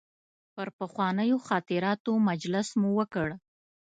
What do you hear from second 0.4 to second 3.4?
پر پخوانیو خاطراتو مجلس مو وکړ.